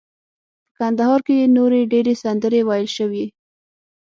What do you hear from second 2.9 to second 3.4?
شوي.